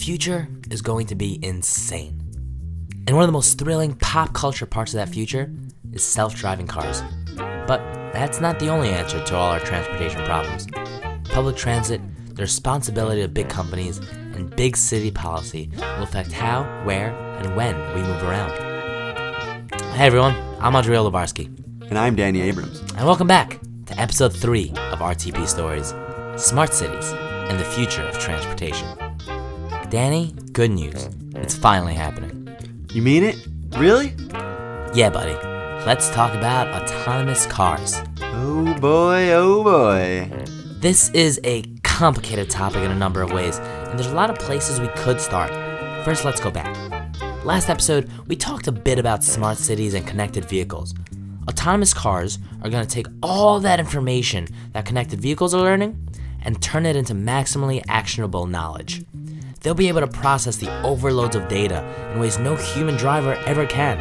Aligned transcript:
future 0.00 0.48
is 0.70 0.80
going 0.80 1.06
to 1.06 1.14
be 1.14 1.38
insane. 1.44 2.18
And 3.06 3.14
one 3.14 3.22
of 3.22 3.28
the 3.28 3.32
most 3.32 3.58
thrilling 3.58 3.94
pop 3.96 4.32
culture 4.32 4.64
parts 4.64 4.94
of 4.94 4.98
that 4.98 5.10
future 5.10 5.52
is 5.92 6.02
self 6.02 6.34
driving 6.34 6.66
cars. 6.66 7.02
But 7.36 7.80
that's 8.14 8.40
not 8.40 8.58
the 8.58 8.68
only 8.68 8.88
answer 8.88 9.22
to 9.22 9.36
all 9.36 9.50
our 9.50 9.60
transportation 9.60 10.24
problems. 10.24 10.66
Public 11.28 11.54
transit, 11.56 12.00
the 12.34 12.40
responsibility 12.40 13.20
of 13.20 13.34
big 13.34 13.50
companies, 13.50 13.98
and 14.34 14.56
big 14.56 14.74
city 14.74 15.10
policy 15.10 15.70
will 15.78 16.04
affect 16.04 16.32
how, 16.32 16.62
where, 16.84 17.10
and 17.36 17.54
when 17.54 17.76
we 17.94 18.00
move 18.00 18.22
around. 18.22 18.52
Hey 19.92 20.06
everyone, 20.06 20.34
I'm 20.60 20.74
Adriel 20.76 21.10
Labarsky, 21.10 21.46
And 21.90 21.98
I'm 21.98 22.16
Danny 22.16 22.40
Abrams. 22.40 22.80
and 22.96 23.04
welcome 23.04 23.26
back 23.26 23.60
to 23.84 24.00
episode 24.00 24.32
3 24.32 24.70
of 24.70 25.00
RTP 25.00 25.46
Stories 25.46 25.92
Smart 26.42 26.72
Cities 26.72 27.12
and 27.50 27.60
the 27.60 27.64
Future 27.64 28.02
of 28.04 28.18
Transportation. 28.18 28.88
Danny, 29.90 30.32
good 30.52 30.70
news. 30.70 31.08
It's 31.34 31.56
finally 31.56 31.94
happening. 31.94 32.48
You 32.94 33.02
mean 33.02 33.24
it? 33.24 33.44
Really? 33.76 34.14
Yeah, 34.94 35.10
buddy. 35.12 35.34
Let's 35.84 36.08
talk 36.10 36.32
about 36.32 36.68
autonomous 36.68 37.44
cars. 37.46 38.00
Oh 38.22 38.72
boy, 38.78 39.32
oh 39.32 39.64
boy. 39.64 40.30
This 40.78 41.10
is 41.10 41.40
a 41.42 41.62
complicated 41.82 42.48
topic 42.48 42.84
in 42.84 42.92
a 42.92 42.94
number 42.94 43.20
of 43.20 43.32
ways, 43.32 43.58
and 43.58 43.98
there's 43.98 44.12
a 44.12 44.14
lot 44.14 44.30
of 44.30 44.38
places 44.38 44.78
we 44.78 44.86
could 44.94 45.20
start. 45.20 45.50
First, 46.04 46.24
let's 46.24 46.40
go 46.40 46.52
back. 46.52 46.72
Last 47.44 47.68
episode, 47.68 48.08
we 48.28 48.36
talked 48.36 48.68
a 48.68 48.72
bit 48.72 49.00
about 49.00 49.24
smart 49.24 49.58
cities 49.58 49.94
and 49.94 50.06
connected 50.06 50.44
vehicles. 50.44 50.94
Autonomous 51.48 51.92
cars 51.92 52.38
are 52.62 52.70
going 52.70 52.86
to 52.86 52.94
take 52.94 53.08
all 53.24 53.58
that 53.58 53.80
information 53.80 54.46
that 54.70 54.86
connected 54.86 55.20
vehicles 55.20 55.52
are 55.52 55.60
learning 55.60 55.98
and 56.42 56.62
turn 56.62 56.86
it 56.86 56.94
into 56.94 57.12
maximally 57.12 57.82
actionable 57.88 58.46
knowledge. 58.46 59.04
They'll 59.60 59.74
be 59.74 59.88
able 59.88 60.00
to 60.00 60.06
process 60.06 60.56
the 60.56 60.82
overloads 60.82 61.36
of 61.36 61.48
data 61.48 61.84
in 62.12 62.20
ways 62.20 62.38
no 62.38 62.56
human 62.56 62.96
driver 62.96 63.34
ever 63.46 63.66
can. 63.66 63.98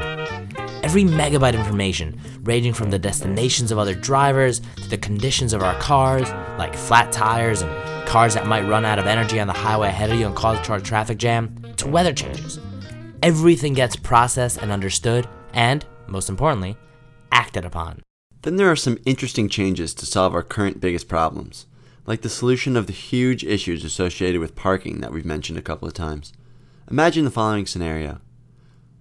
Every 0.84 1.04
megabyte 1.04 1.54
of 1.54 1.60
information, 1.60 2.20
ranging 2.44 2.74
from 2.74 2.90
the 2.90 2.98
destinations 2.98 3.72
of 3.72 3.78
other 3.78 3.94
drivers 3.94 4.62
to 4.78 4.90
the 4.90 4.98
conditions 4.98 5.52
of 5.52 5.62
our 5.62 5.78
cars, 5.80 6.30
like 6.58 6.76
flat 6.76 7.12
tires 7.12 7.62
and 7.62 8.08
cars 8.08 8.34
that 8.34 8.48
might 8.48 8.68
run 8.68 8.86
out 8.86 9.00
of 9.00 9.06
energy 9.06 9.40
on 9.40 9.48
the 9.48 9.54
highway 9.54 9.90
ahead 9.90 10.10
of 10.10 10.18
you 10.18 10.26
and 10.26 10.36
cause 10.36 10.58
a 10.58 10.82
traffic 10.82 11.18
jam, 11.18 11.56
to 11.76 11.88
weather 11.88 12.14
changes. 12.14 12.60
Everything 13.22 13.74
gets 13.74 13.98
processed 13.98 14.58
and 14.62 14.72
understood, 14.72 15.28
and, 15.54 15.86
most 16.08 16.30
importantly, 16.30 16.78
acted 17.34 17.66
upon. 17.66 18.02
Then 18.44 18.56
there 18.56 18.72
are 18.72 18.78
some 18.78 18.98
interesting 19.06 19.50
changes 19.50 19.94
to 19.96 20.06
solve 20.06 20.34
our 20.34 20.44
current 20.44 20.80
biggest 20.80 21.10
problems, 21.10 21.66
like 22.10 22.22
the 22.22 22.28
solution 22.28 22.76
of 22.76 22.88
the 22.88 22.92
huge 22.92 23.44
issues 23.44 23.86
associated 23.86 24.42
with 24.42 24.56
parking 24.56 25.00
that 25.00 25.12
we've 25.14 25.24
mentioned 25.24 25.60
a 25.60 25.62
couple 25.62 25.88
of 25.88 25.94
times. 25.94 26.34
Imagine 26.90 27.24
the 27.24 27.30
following 27.30 27.68
scenario 27.68 28.20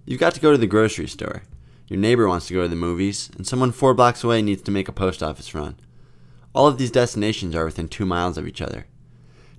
You've 0.05 0.19
got 0.19 0.35
to 0.35 0.39
go 0.39 0.51
to 0.51 0.59
the 0.59 0.67
grocery 0.67 1.07
store. 1.07 1.41
Your 1.87 1.99
neighbor 1.99 2.27
wants 2.27 2.47
to 2.47 2.53
go 2.53 2.61
to 2.61 2.67
the 2.67 2.75
movies, 2.75 3.31
and 3.35 3.47
someone 3.47 3.71
four 3.71 3.95
blocks 3.95 4.23
away 4.23 4.43
needs 4.43 4.61
to 4.61 4.69
make 4.69 4.87
a 4.87 4.91
post 4.91 5.23
office 5.23 5.55
run. 5.55 5.79
All 6.53 6.67
of 6.67 6.77
these 6.77 6.91
destinations 6.91 7.55
are 7.55 7.65
within 7.65 7.87
two 7.87 8.05
miles 8.05 8.37
of 8.37 8.45
each 8.45 8.61
other. 8.61 8.85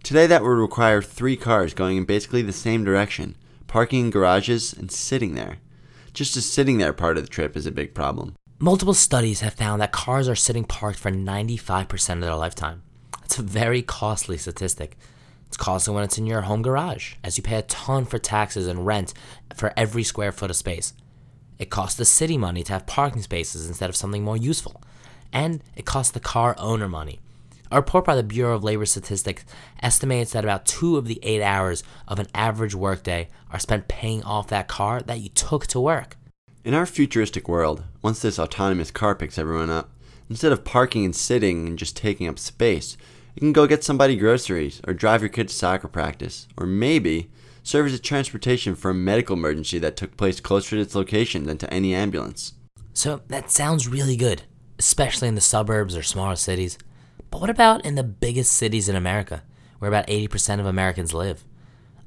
Today, 0.04 0.28
that 0.28 0.42
would 0.42 0.48
require 0.48 1.02
three 1.02 1.36
cars 1.36 1.74
going 1.74 1.96
in 1.96 2.04
basically 2.04 2.42
the 2.42 2.52
same 2.52 2.84
direction, 2.84 3.36
parking 3.66 4.04
in 4.04 4.10
garages, 4.10 4.72
and 4.72 4.92
sitting 4.92 5.34
there. 5.34 5.58
Just 6.12 6.36
the 6.36 6.40
sitting 6.40 6.78
there 6.78 6.92
part 6.92 7.16
of 7.16 7.24
the 7.24 7.28
trip 7.28 7.56
is 7.56 7.66
a 7.66 7.72
big 7.72 7.94
problem. 7.94 8.36
Multiple 8.60 8.94
studies 8.94 9.40
have 9.40 9.54
found 9.54 9.82
that 9.82 9.90
cars 9.90 10.28
are 10.28 10.36
sitting 10.36 10.64
parked 10.64 11.00
for 11.00 11.10
95% 11.10 12.14
of 12.14 12.20
their 12.20 12.36
lifetime. 12.36 12.82
It's 13.30 13.38
a 13.38 13.42
very 13.42 13.80
costly 13.80 14.38
statistic. 14.38 14.96
It's 15.46 15.56
costly 15.56 15.94
when 15.94 16.02
it's 16.02 16.18
in 16.18 16.26
your 16.26 16.40
home 16.40 16.62
garage, 16.62 17.14
as 17.22 17.36
you 17.36 17.44
pay 17.44 17.58
a 17.58 17.62
ton 17.62 18.04
for 18.04 18.18
taxes 18.18 18.66
and 18.66 18.84
rent 18.84 19.14
for 19.54 19.72
every 19.76 20.02
square 20.02 20.32
foot 20.32 20.50
of 20.50 20.56
space. 20.56 20.94
It 21.56 21.70
costs 21.70 21.96
the 21.96 22.04
city 22.04 22.36
money 22.36 22.64
to 22.64 22.72
have 22.72 22.88
parking 22.88 23.22
spaces 23.22 23.68
instead 23.68 23.88
of 23.88 23.94
something 23.94 24.24
more 24.24 24.36
useful. 24.36 24.82
And 25.32 25.62
it 25.76 25.86
costs 25.86 26.10
the 26.10 26.18
car 26.18 26.56
owner 26.58 26.88
money. 26.88 27.20
A 27.70 27.76
report 27.76 28.04
by 28.04 28.16
the 28.16 28.24
Bureau 28.24 28.56
of 28.56 28.64
Labor 28.64 28.84
Statistics 28.84 29.44
estimates 29.80 30.32
that 30.32 30.42
about 30.42 30.66
two 30.66 30.96
of 30.96 31.06
the 31.06 31.20
eight 31.22 31.40
hours 31.40 31.84
of 32.08 32.18
an 32.18 32.26
average 32.34 32.74
workday 32.74 33.28
are 33.52 33.60
spent 33.60 33.86
paying 33.86 34.24
off 34.24 34.48
that 34.48 34.66
car 34.66 35.02
that 35.02 35.20
you 35.20 35.28
took 35.28 35.68
to 35.68 35.78
work. 35.78 36.16
In 36.64 36.74
our 36.74 36.84
futuristic 36.84 37.48
world, 37.48 37.84
once 38.02 38.22
this 38.22 38.40
autonomous 38.40 38.90
car 38.90 39.14
picks 39.14 39.38
everyone 39.38 39.70
up, 39.70 39.88
instead 40.28 40.50
of 40.50 40.64
parking 40.64 41.04
and 41.04 41.14
sitting 41.14 41.68
and 41.68 41.78
just 41.78 41.96
taking 41.96 42.26
up 42.26 42.36
space, 42.36 42.96
you 43.34 43.40
can 43.40 43.52
go 43.52 43.66
get 43.66 43.84
somebody 43.84 44.16
groceries, 44.16 44.80
or 44.86 44.94
drive 44.94 45.22
your 45.22 45.28
kid 45.28 45.48
to 45.48 45.54
soccer 45.54 45.88
practice, 45.88 46.48
or 46.56 46.66
maybe 46.66 47.30
serve 47.62 47.86
as 47.86 47.94
a 47.94 47.98
transportation 47.98 48.74
for 48.74 48.90
a 48.90 48.94
medical 48.94 49.36
emergency 49.36 49.78
that 49.78 49.96
took 49.96 50.16
place 50.16 50.40
closer 50.40 50.76
to 50.76 50.82
its 50.82 50.94
location 50.94 51.44
than 51.44 51.58
to 51.58 51.72
any 51.72 51.94
ambulance. 51.94 52.54
So 52.92 53.22
that 53.28 53.50
sounds 53.50 53.88
really 53.88 54.16
good, 54.16 54.42
especially 54.78 55.28
in 55.28 55.34
the 55.34 55.40
suburbs 55.40 55.96
or 55.96 56.02
smaller 56.02 56.36
cities. 56.36 56.78
But 57.30 57.40
what 57.40 57.50
about 57.50 57.84
in 57.84 57.94
the 57.94 58.02
biggest 58.02 58.52
cities 58.52 58.88
in 58.88 58.96
America, 58.96 59.42
where 59.78 59.88
about 59.88 60.08
80% 60.08 60.60
of 60.60 60.66
Americans 60.66 61.14
live? 61.14 61.44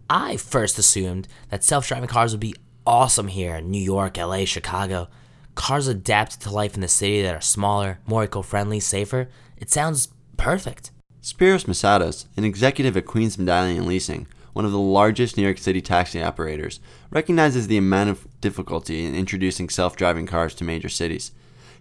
I 0.09 0.37
first 0.37 0.77
assumed 0.77 1.27
that 1.49 1.63
self 1.63 1.87
driving 1.87 2.09
cars 2.09 2.33
would 2.33 2.39
be 2.39 2.55
awesome 2.85 3.29
here 3.29 3.55
in 3.55 3.71
New 3.71 3.81
York, 3.81 4.17
LA, 4.17 4.45
Chicago. 4.45 5.07
Cars 5.55 5.87
adapted 5.87 6.41
to 6.41 6.51
life 6.51 6.75
in 6.75 6.81
the 6.81 6.87
city 6.87 7.21
that 7.21 7.35
are 7.35 7.41
smaller, 7.41 7.99
more 8.05 8.25
eco 8.25 8.41
friendly, 8.41 8.79
safer. 8.79 9.29
It 9.57 9.69
sounds 9.69 10.09
perfect. 10.35 10.91
Spiros 11.23 11.63
Masados, 11.63 12.25
an 12.35 12.43
executive 12.43 12.97
at 12.97 13.05
Queens 13.05 13.37
Medallion 13.37 13.87
Leasing, 13.87 14.27
one 14.51 14.65
of 14.65 14.73
the 14.73 14.77
largest 14.77 15.37
New 15.37 15.43
York 15.43 15.57
City 15.57 15.79
taxi 15.79 16.21
operators, 16.21 16.81
recognizes 17.11 17.67
the 17.67 17.77
amount 17.77 18.09
of 18.09 18.27
difficulty 18.41 19.05
in 19.05 19.15
introducing 19.15 19.69
self 19.69 19.95
driving 19.95 20.27
cars 20.27 20.53
to 20.55 20.65
major 20.65 20.89
cities. 20.89 21.31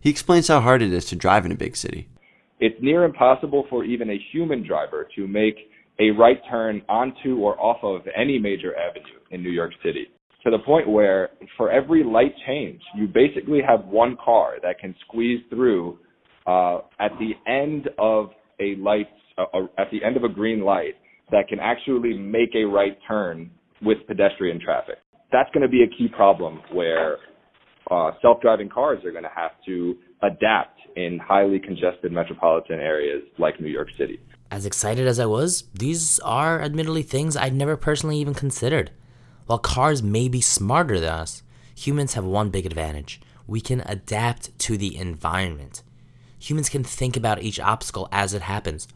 He 0.00 0.10
explains 0.10 0.46
how 0.46 0.60
hard 0.60 0.80
it 0.80 0.92
is 0.92 1.06
to 1.06 1.16
drive 1.16 1.44
in 1.44 1.50
a 1.50 1.56
big 1.56 1.76
city. 1.76 2.06
it's 2.60 2.80
near 2.80 3.02
impossible 3.02 3.66
for 3.68 3.82
even 3.82 4.10
a 4.10 4.24
human 4.30 4.64
driver 4.64 5.08
to 5.16 5.26
make 5.26 5.56
a 5.98 6.10
right 6.10 6.40
turn 6.48 6.80
onto 6.88 7.38
or 7.38 7.60
off 7.60 7.82
of 7.82 8.02
any 8.16 8.38
major 8.38 8.76
avenue 8.78 9.18
in 9.32 9.42
New 9.42 9.50
York 9.50 9.72
City. 9.84 10.06
To 10.44 10.52
the 10.52 10.60
point 10.60 10.88
where 10.88 11.30
for 11.56 11.68
every 11.68 12.04
light 12.04 12.34
change, 12.46 12.80
you 12.96 13.08
basically 13.08 13.60
have 13.60 13.86
one 13.86 14.16
car 14.24 14.58
that 14.62 14.78
can 14.78 14.94
squeeze 15.04 15.40
through 15.50 15.98
uh, 16.46 16.78
at 17.00 17.10
the 17.18 17.32
end 17.50 17.88
of 17.98 18.30
a 18.60 18.76
light, 18.76 19.08
uh, 19.38 19.44
uh, 19.54 19.66
at 19.78 19.90
the 19.90 20.04
end 20.04 20.16
of 20.16 20.24
a 20.24 20.28
green 20.28 20.60
light, 20.62 20.94
that 21.30 21.48
can 21.48 21.58
actually 21.60 22.16
make 22.18 22.54
a 22.54 22.64
right 22.64 22.98
turn 23.08 23.50
with 23.80 23.98
pedestrian 24.06 24.60
traffic. 24.60 24.96
That's 25.32 25.50
going 25.54 25.62
to 25.62 25.68
be 25.68 25.82
a 25.82 25.88
key 25.88 26.08
problem 26.14 26.60
where 26.72 27.16
uh, 27.90 28.10
self-driving 28.20 28.68
cars 28.68 29.04
are 29.04 29.12
going 29.12 29.24
to 29.24 29.30
have 29.34 29.52
to 29.66 29.96
adapt 30.22 30.78
in 30.96 31.18
highly 31.18 31.58
congested 31.58 32.12
metropolitan 32.12 32.78
areas 32.78 33.22
like 33.38 33.60
New 33.60 33.70
York 33.70 33.88
City. 33.98 34.20
As 34.50 34.66
excited 34.66 35.06
as 35.06 35.18
I 35.18 35.26
was, 35.26 35.64
these 35.72 36.18
are 36.20 36.60
admittedly 36.60 37.02
things 37.02 37.36
I'd 37.36 37.54
never 37.54 37.76
personally 37.76 38.18
even 38.18 38.34
considered. 38.34 38.90
While 39.46 39.58
cars 39.58 40.02
may 40.02 40.28
be 40.28 40.42
smarter 40.42 41.00
than 41.00 41.08
us, 41.08 41.42
humans 41.74 42.14
have 42.14 42.24
one 42.24 42.50
big 42.50 42.66
advantage 42.66 43.20
we 43.46 43.60
can 43.60 43.82
adapt 43.86 44.56
to 44.60 44.76
the 44.76 44.96
environment. 44.96 45.82
Humans 46.38 46.68
can 46.68 46.84
think 46.84 47.16
about 47.16 47.42
each 47.42 47.60
obstacle 47.60 48.08
as 48.10 48.34
it 48.34 48.42
happens. 48.42 48.88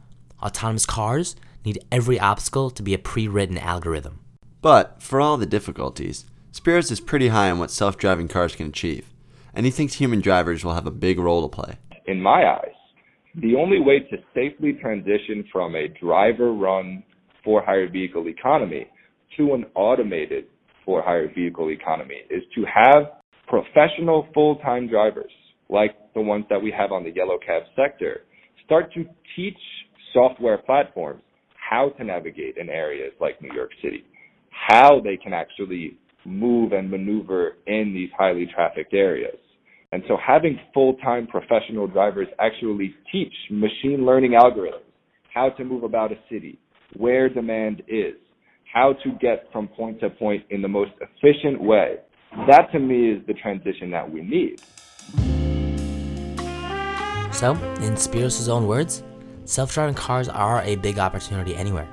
Autonomous 0.46 0.86
cars 0.86 1.34
need 1.64 1.84
every 1.90 2.20
obstacle 2.20 2.70
to 2.70 2.80
be 2.80 2.94
a 2.94 2.98
pre 2.98 3.26
written 3.26 3.58
algorithm. 3.58 4.20
But 4.62 5.02
for 5.02 5.20
all 5.20 5.36
the 5.36 5.44
difficulties, 5.44 6.24
Spiros 6.52 6.92
is 6.92 7.00
pretty 7.00 7.28
high 7.28 7.50
on 7.50 7.58
what 7.58 7.72
self 7.72 7.96
driving 7.96 8.28
cars 8.28 8.54
can 8.54 8.68
achieve, 8.68 9.12
and 9.52 9.66
he 9.66 9.72
thinks 9.72 9.94
human 9.94 10.20
drivers 10.20 10.64
will 10.64 10.74
have 10.74 10.86
a 10.86 10.92
big 10.92 11.18
role 11.18 11.42
to 11.42 11.48
play. 11.48 11.78
In 12.06 12.22
my 12.22 12.48
eyes, 12.48 12.76
the 13.34 13.56
only 13.56 13.80
way 13.80 13.98
to 13.98 14.18
safely 14.34 14.74
transition 14.74 15.44
from 15.52 15.74
a 15.74 15.88
driver 15.88 16.52
run 16.52 17.02
for 17.42 17.60
hire 17.60 17.90
vehicle 17.90 18.28
economy 18.28 18.86
to 19.36 19.52
an 19.52 19.66
automated 19.74 20.44
for 20.84 21.02
hire 21.02 21.28
vehicle 21.34 21.72
economy 21.72 22.20
is 22.30 22.44
to 22.54 22.64
have 22.72 23.18
professional 23.48 24.28
full 24.32 24.56
time 24.60 24.86
drivers 24.86 25.32
like 25.68 25.96
the 26.14 26.20
ones 26.20 26.44
that 26.50 26.62
we 26.62 26.70
have 26.70 26.92
on 26.92 27.02
the 27.02 27.10
yellow 27.10 27.36
cab 27.44 27.64
sector 27.74 28.20
start 28.64 28.92
to 28.92 29.04
teach 29.34 29.58
software 30.16 30.56
platforms 30.56 31.20
how 31.52 31.90
to 31.90 32.04
navigate 32.04 32.56
in 32.56 32.70
areas 32.70 33.12
like 33.20 33.42
New 33.42 33.52
York 33.52 33.70
City, 33.82 34.02
how 34.50 34.98
they 35.04 35.18
can 35.18 35.34
actually 35.34 35.98
move 36.24 36.72
and 36.72 36.90
maneuver 36.90 37.56
in 37.66 37.92
these 37.94 38.08
highly 38.16 38.48
trafficked 38.54 38.94
areas. 38.94 39.36
And 39.92 40.02
so 40.08 40.16
having 40.24 40.58
full-time 40.72 41.26
professional 41.26 41.86
drivers 41.86 42.28
actually 42.38 42.94
teach 43.12 43.32
machine 43.50 44.06
learning 44.06 44.32
algorithms 44.32 44.80
how 45.34 45.50
to 45.50 45.64
move 45.64 45.82
about 45.82 46.12
a 46.12 46.16
city, 46.30 46.58
where 46.96 47.28
demand 47.28 47.82
is, 47.86 48.14
how 48.72 48.94
to 49.04 49.10
get 49.20 49.44
from 49.52 49.68
point 49.68 50.00
to 50.00 50.08
point 50.08 50.42
in 50.48 50.62
the 50.62 50.68
most 50.68 50.92
efficient 51.00 51.60
way. 51.60 51.96
That 52.48 52.72
to 52.72 52.78
me 52.78 53.10
is 53.10 53.26
the 53.26 53.34
transition 53.34 53.90
that 53.90 54.10
we 54.10 54.22
need. 54.22 54.60
So, 57.34 57.52
in 57.84 57.94
Spiros' 57.96 58.48
own 58.48 58.66
words, 58.66 59.02
self 59.46 59.72
driving 59.72 59.94
cars 59.94 60.28
are 60.28 60.62
a 60.62 60.76
big 60.76 60.98
opportunity 60.98 61.56
anywhere. 61.56 61.88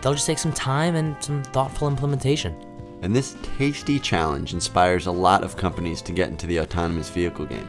they'll 0.00 0.14
just 0.14 0.26
take 0.26 0.38
some 0.38 0.52
time 0.52 0.96
and 0.96 1.22
some 1.22 1.42
thoughtful 1.44 1.88
implementation. 1.88 2.56
And 3.02 3.14
this 3.14 3.36
tasty 3.58 3.98
challenge 3.98 4.52
inspires 4.52 5.06
a 5.06 5.12
lot 5.12 5.42
of 5.42 5.56
companies 5.56 6.00
to 6.02 6.12
get 6.12 6.28
into 6.28 6.46
the 6.46 6.60
autonomous 6.60 7.10
vehicle 7.10 7.46
game. 7.46 7.68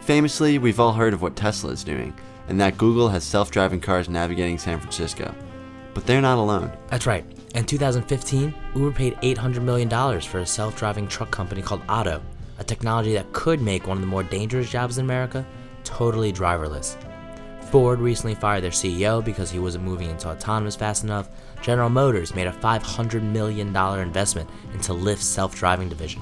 Famously, 0.00 0.58
we've 0.58 0.80
all 0.80 0.92
heard 0.92 1.14
of 1.14 1.22
what 1.22 1.36
Tesla 1.36 1.70
is 1.70 1.84
doing, 1.84 2.12
and 2.48 2.60
that 2.60 2.76
Google 2.76 3.08
has 3.08 3.22
self 3.22 3.50
driving 3.50 3.80
cars 3.80 4.08
navigating 4.08 4.58
San 4.58 4.80
Francisco. 4.80 5.34
But 5.94 6.06
they're 6.06 6.20
not 6.20 6.38
alone. 6.38 6.72
That's 6.88 7.06
right. 7.06 7.24
In 7.54 7.64
2015, 7.64 8.54
Uber 8.74 8.92
paid 8.92 9.16
$800 9.16 9.62
million 9.62 10.20
for 10.20 10.38
a 10.40 10.46
self 10.46 10.76
driving 10.76 11.06
truck 11.06 11.30
company 11.30 11.62
called 11.62 11.82
Otto, 11.88 12.22
a 12.58 12.64
technology 12.64 13.12
that 13.14 13.32
could 13.32 13.60
make 13.60 13.86
one 13.86 13.96
of 13.98 14.00
the 14.00 14.06
more 14.06 14.22
dangerous 14.22 14.70
jobs 14.70 14.98
in 14.98 15.04
America 15.04 15.46
totally 15.84 16.32
driverless. 16.32 16.96
Ford 17.70 18.00
recently 18.00 18.34
fired 18.34 18.64
their 18.64 18.72
CEO 18.72 19.24
because 19.24 19.50
he 19.50 19.60
wasn't 19.60 19.84
moving 19.84 20.10
into 20.10 20.28
autonomous 20.28 20.74
fast 20.74 21.04
enough. 21.04 21.28
General 21.62 21.88
Motors 21.88 22.34
made 22.34 22.48
a 22.48 22.52
$500 22.52 23.22
million 23.22 23.68
investment 23.68 24.50
into 24.74 24.92
Lyft's 24.92 25.24
self 25.24 25.54
driving 25.54 25.88
division. 25.88 26.20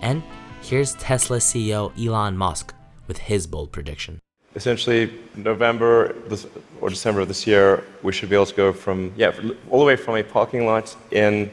And 0.00 0.24
here's 0.60 0.94
Tesla 0.94 1.38
CEO 1.38 1.92
Elon 2.04 2.36
Musk 2.36 2.74
with 3.06 3.18
his 3.18 3.46
bold 3.46 3.70
prediction. 3.70 4.20
Essentially, 4.56 5.12
November 5.36 6.16
or 6.80 6.90
December 6.90 7.20
of 7.20 7.28
this 7.28 7.46
year, 7.46 7.84
we 8.02 8.12
should 8.12 8.28
be 8.28 8.34
able 8.34 8.46
to 8.46 8.54
go 8.54 8.72
from, 8.72 9.12
yeah, 9.16 9.32
all 9.70 9.78
the 9.78 9.86
way 9.86 9.94
from 9.94 10.16
a 10.16 10.22
parking 10.24 10.66
lot 10.66 10.96
in 11.12 11.50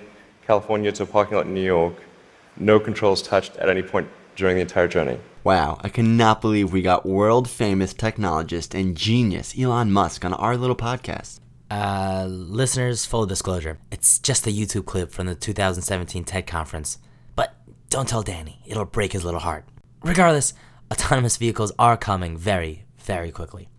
California 0.47 0.91
to 0.91 1.03
a 1.03 1.05
parking 1.05 1.37
lot 1.37 1.45
in 1.45 1.53
New 1.53 1.61
York, 1.61 1.93
no 2.57 2.79
controls 2.79 3.21
touched 3.21 3.55
at 3.57 3.69
any 3.69 3.83
point 3.83 4.07
during 4.39 4.55
the 4.55 4.61
entire 4.61 4.87
journey. 4.87 5.19
Wow, 5.43 5.79
I 5.81 5.89
cannot 5.89 6.41
believe 6.41 6.71
we 6.71 6.81
got 6.81 7.05
world 7.05 7.49
famous 7.49 7.93
technologist 7.93 8.77
and 8.77 8.97
genius 8.97 9.53
Elon 9.57 9.91
Musk 9.91 10.25
on 10.25 10.33
our 10.33 10.57
little 10.57 10.75
podcast. 10.75 11.39
Uh, 11.69 12.25
listeners, 12.27 13.05
full 13.05 13.27
disclosure, 13.27 13.77
it's 13.91 14.17
just 14.17 14.47
a 14.47 14.49
YouTube 14.49 14.85
clip 14.85 15.11
from 15.11 15.27
the 15.27 15.35
2017 15.35 16.23
TED 16.23 16.47
conference. 16.47 16.97
But 17.35 17.55
don't 17.89 18.07
tell 18.07 18.23
Danny, 18.23 18.63
it'll 18.65 18.85
break 18.85 19.13
his 19.13 19.23
little 19.23 19.41
heart. 19.41 19.65
Regardless, 20.01 20.53
autonomous 20.91 21.37
vehicles 21.37 21.71
are 21.77 21.97
coming 21.97 22.37
very, 22.37 22.85
very 22.97 23.31
quickly. 23.31 23.69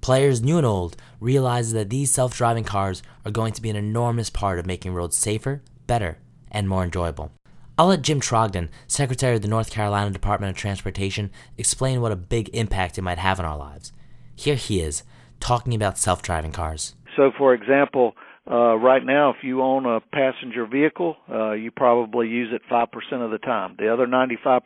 Players 0.00 0.42
new 0.42 0.58
and 0.58 0.66
old 0.66 0.96
realize 1.18 1.72
that 1.72 1.90
these 1.90 2.12
self 2.12 2.36
driving 2.36 2.64
cars 2.64 3.02
are 3.24 3.30
going 3.30 3.52
to 3.54 3.62
be 3.62 3.70
an 3.70 3.76
enormous 3.76 4.30
part 4.30 4.58
of 4.58 4.66
making 4.66 4.92
roads 4.92 5.16
safer, 5.16 5.62
better, 5.86 6.18
and 6.50 6.68
more 6.68 6.84
enjoyable. 6.84 7.32
I'll 7.76 7.88
let 7.88 8.02
Jim 8.02 8.20
Trogdon, 8.20 8.68
Secretary 8.86 9.34
of 9.34 9.42
the 9.42 9.48
North 9.48 9.70
Carolina 9.70 10.12
Department 10.12 10.50
of 10.50 10.56
Transportation, 10.56 11.30
explain 11.58 12.00
what 12.00 12.12
a 12.12 12.16
big 12.16 12.48
impact 12.50 12.98
it 12.98 13.02
might 13.02 13.18
have 13.18 13.40
on 13.40 13.46
our 13.46 13.56
lives. 13.56 13.92
Here 14.36 14.54
he 14.54 14.80
is, 14.80 15.02
talking 15.40 15.74
about 15.74 15.98
self 15.98 16.22
driving 16.22 16.52
cars. 16.52 16.94
So, 17.16 17.32
for 17.36 17.52
example, 17.52 18.14
uh, 18.48 18.76
right 18.76 19.04
now, 19.04 19.30
if 19.30 19.42
you 19.42 19.60
own 19.60 19.86
a 19.86 20.00
passenger 20.00 20.66
vehicle, 20.66 21.16
uh, 21.28 21.52
you 21.52 21.72
probably 21.72 22.28
use 22.28 22.52
it 22.52 22.62
5% 22.70 22.86
of 23.24 23.32
the 23.32 23.38
time. 23.38 23.74
The 23.76 23.92
other 23.92 24.06
95%, 24.06 24.60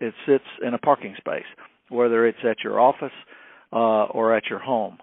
it 0.00 0.14
sits 0.26 0.44
in 0.60 0.74
a 0.74 0.78
parking 0.78 1.14
space, 1.16 1.46
whether 1.90 2.26
it's 2.26 2.38
at 2.42 2.64
your 2.64 2.80
office 2.80 3.12
uh, 3.72 3.76
or 4.06 4.34
at 4.34 4.46
your 4.46 4.58
home. 4.58 4.98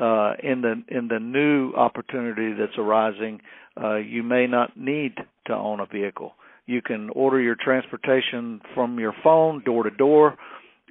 Uh, 0.00 0.34
in 0.40 0.60
the 0.60 0.82
in 0.88 1.08
the 1.08 1.18
new 1.18 1.72
opportunity 1.72 2.52
that's 2.52 2.78
arising, 2.78 3.40
uh, 3.82 3.96
you 3.96 4.22
may 4.22 4.46
not 4.46 4.76
need 4.76 5.16
to 5.46 5.54
own 5.54 5.80
a 5.80 5.86
vehicle. 5.86 6.34
You 6.66 6.82
can 6.82 7.10
order 7.10 7.40
your 7.40 7.54
transportation 7.54 8.60
from 8.74 8.98
your 8.98 9.14
phone 9.22 9.62
door 9.64 9.84
to 9.84 9.90
door 9.90 10.36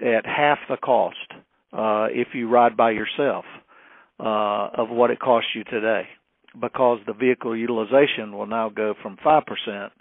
at 0.01 0.25
half 0.25 0.59
the 0.69 0.77
cost 0.77 1.17
uh, 1.73 2.07
if 2.11 2.29
you 2.33 2.49
ride 2.49 2.77
by 2.77 2.91
yourself 2.91 3.45
uh, 4.19 4.69
of 4.81 4.89
what 4.89 5.11
it 5.11 5.19
costs 5.19 5.49
you 5.53 5.65
today, 5.65 6.03
because 6.59 6.99
the 7.05 7.13
vehicle 7.13 7.55
utilization 7.55 8.31
will 8.31 8.47
now 8.47 8.69
go 8.69 8.93
from 9.01 9.17
five 9.23 9.43
percent 9.45 9.91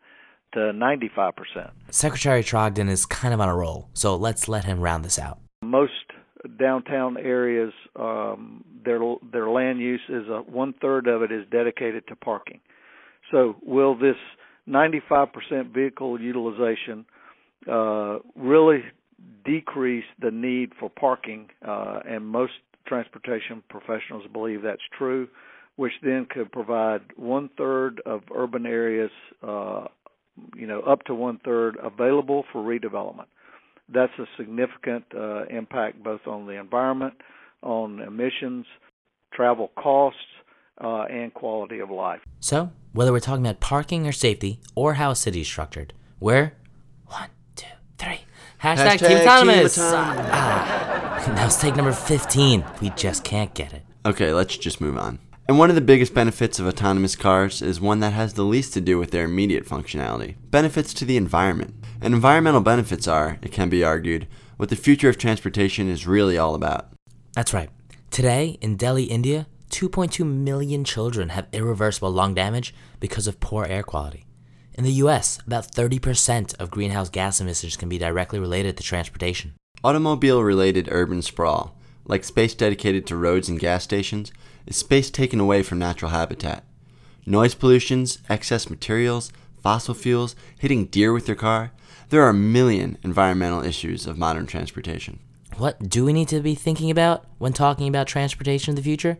to 0.52 0.60
95%. 0.60 1.32
Secretary 1.90 2.42
Trogdon 2.42 2.88
is 2.88 3.06
kind 3.06 3.34
of 3.34 3.40
on 3.40 3.48
a 3.48 3.56
roll, 3.56 3.88
so 3.92 4.14
let's 4.14 4.46
let 4.46 4.64
him 4.64 4.80
round 4.80 5.04
this 5.04 5.18
out. 5.18 5.40
Most 5.62 5.92
downtown 6.58 7.16
areas, 7.16 7.72
um, 7.98 8.64
their 8.84 9.00
their 9.32 9.50
land 9.50 9.80
use 9.80 10.02
is 10.08 10.28
a, 10.28 10.42
one 10.48 10.74
third 10.80 11.08
of 11.08 11.22
it 11.22 11.32
is 11.32 11.44
dedicated 11.50 12.06
to 12.08 12.16
parking. 12.16 12.60
So 13.32 13.56
will 13.62 13.96
this 13.96 14.16
95% 14.68 15.72
vehicle 15.72 16.20
utilization 16.20 17.04
uh, 17.70 18.18
really 18.36 18.82
decrease 19.44 20.04
the 20.20 20.30
need 20.30 20.72
for 20.78 20.90
parking, 20.90 21.48
uh, 21.66 22.00
and 22.08 22.26
most 22.26 22.52
transportation 22.86 23.62
professionals 23.68 24.24
believe 24.32 24.62
that's 24.62 24.82
true, 24.96 25.28
which 25.76 25.92
then 26.02 26.26
could 26.28 26.50
provide 26.52 27.00
one 27.16 27.50
third 27.56 28.00
of 28.06 28.22
urban 28.34 28.66
areas, 28.66 29.10
uh, 29.42 29.86
you 30.54 30.66
know, 30.66 30.80
up 30.80 31.04
to 31.04 31.14
one 31.14 31.38
third 31.44 31.76
available 31.82 32.44
for 32.52 32.62
redevelopment. 32.62 33.26
That's 33.92 34.12
a 34.18 34.24
significant 34.38 35.04
uh, 35.14 35.44
impact 35.46 36.02
both 36.02 36.26
on 36.26 36.46
the 36.46 36.58
environment, 36.58 37.14
on 37.62 38.00
emissions, 38.00 38.66
travel 39.32 39.70
costs, 39.76 40.20
uh, 40.82 41.04
and 41.10 41.32
quality 41.34 41.80
of 41.80 41.90
life. 41.90 42.20
So, 42.40 42.70
whether 42.94 43.12
we're 43.12 43.20
talking 43.20 43.44
about 43.44 43.60
parking 43.60 44.06
or 44.06 44.12
safety, 44.12 44.60
or 44.74 44.94
how 44.94 45.10
a 45.10 45.16
city 45.16 45.40
is 45.40 45.46
structured, 45.46 45.92
we're 46.20 46.54
one, 47.06 47.28
two, 47.56 47.66
three. 47.98 48.20
Hashtag, 48.62 48.98
Hashtag 48.98 49.08
Team 49.08 49.18
Autonomous. 49.18 49.78
Ah, 49.78 51.24
now 51.34 51.46
it's 51.46 51.60
take 51.60 51.76
number 51.76 51.92
15. 51.92 52.64
We 52.80 52.90
just 52.90 53.24
can't 53.24 53.52
get 53.52 53.72
it. 53.72 53.82
Okay, 54.06 54.32
let's 54.32 54.56
just 54.56 54.80
move 54.80 54.96
on. 54.96 55.18
And 55.46 55.58
one 55.58 55.68
of 55.70 55.74
the 55.74 55.82
biggest 55.82 56.14
benefits 56.14 56.58
of 56.58 56.66
autonomous 56.66 57.16
cars 57.16 57.60
is 57.60 57.80
one 57.80 58.00
that 58.00 58.12
has 58.14 58.34
the 58.34 58.44
least 58.44 58.72
to 58.74 58.80
do 58.80 58.98
with 58.98 59.10
their 59.10 59.24
immediate 59.24 59.66
functionality 59.66 60.36
benefits 60.50 60.94
to 60.94 61.04
the 61.04 61.16
environment. 61.18 61.74
And 62.00 62.14
environmental 62.14 62.60
benefits 62.60 63.08
are, 63.08 63.38
it 63.42 63.52
can 63.52 63.68
be 63.68 63.84
argued, 63.84 64.28
what 64.56 64.68
the 64.68 64.76
future 64.76 65.08
of 65.08 65.18
transportation 65.18 65.88
is 65.88 66.06
really 66.06 66.38
all 66.38 66.54
about. 66.54 66.88
That's 67.34 67.52
right. 67.52 67.68
Today, 68.10 68.56
in 68.60 68.76
Delhi, 68.76 69.04
India, 69.04 69.46
2.2 69.74 70.24
million 70.24 70.84
children 70.84 71.30
have 71.30 71.48
irreversible 71.52 72.12
lung 72.12 72.32
damage 72.32 72.72
because 73.00 73.26
of 73.26 73.40
poor 73.40 73.64
air 73.64 73.82
quality. 73.82 74.24
In 74.74 74.84
the 74.84 75.02
US, 75.02 75.40
about 75.48 75.72
30% 75.72 76.54
of 76.60 76.70
greenhouse 76.70 77.10
gas 77.10 77.40
emissions 77.40 77.76
can 77.76 77.88
be 77.88 77.98
directly 77.98 78.38
related 78.38 78.76
to 78.76 78.84
transportation. 78.84 79.54
Automobile 79.82 80.44
related 80.44 80.88
urban 80.92 81.22
sprawl, 81.22 81.76
like 82.04 82.22
space 82.22 82.54
dedicated 82.54 83.04
to 83.08 83.16
roads 83.16 83.48
and 83.48 83.58
gas 83.58 83.82
stations, 83.82 84.30
is 84.64 84.76
space 84.76 85.10
taken 85.10 85.40
away 85.40 85.64
from 85.64 85.80
natural 85.80 86.12
habitat. 86.12 86.62
Noise 87.26 87.56
pollutions, 87.56 88.18
excess 88.28 88.70
materials, 88.70 89.32
fossil 89.60 89.94
fuels, 89.94 90.36
hitting 90.56 90.86
deer 90.86 91.12
with 91.12 91.26
your 91.26 91.34
car, 91.34 91.72
there 92.10 92.22
are 92.22 92.28
a 92.28 92.34
million 92.34 92.96
environmental 93.02 93.64
issues 93.64 94.06
of 94.06 94.18
modern 94.18 94.46
transportation. 94.46 95.18
What 95.56 95.88
do 95.88 96.04
we 96.04 96.12
need 96.12 96.28
to 96.28 96.38
be 96.38 96.54
thinking 96.54 96.92
about 96.92 97.24
when 97.38 97.52
talking 97.52 97.88
about 97.88 98.06
transportation 98.06 98.70
in 98.70 98.76
the 98.76 98.82
future? 98.82 99.18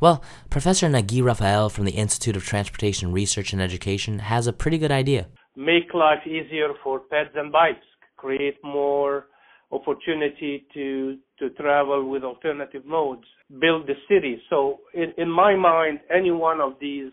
Well, 0.00 0.24
Professor 0.48 0.88
Nagui 0.88 1.20
Rouphail 1.20 1.70
from 1.70 1.84
the 1.84 1.92
Institute 1.92 2.34
of 2.34 2.42
Transportation 2.42 3.12
Research 3.12 3.52
and 3.52 3.60
Education 3.60 4.20
has 4.20 4.46
a 4.46 4.52
pretty 4.52 4.78
good 4.78 4.90
idea. 4.90 5.26
Make 5.56 5.92
life 5.92 6.26
easier 6.26 6.68
for 6.82 7.00
pets 7.00 7.34
and 7.34 7.52
bikes, 7.52 7.84
create 8.16 8.56
more 8.64 9.26
opportunity 9.70 10.66
to 10.72 11.18
to 11.38 11.50
travel 11.50 12.08
with 12.08 12.24
alternative 12.24 12.84
modes, 12.86 13.26
build 13.60 13.86
the 13.86 13.94
city. 14.08 14.40
So 14.48 14.80
in, 14.94 15.12
in 15.18 15.30
my 15.30 15.54
mind, 15.54 16.00
any 16.14 16.30
one 16.30 16.62
of 16.62 16.74
these 16.80 17.12